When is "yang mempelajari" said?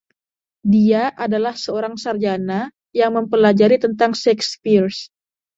2.99-3.77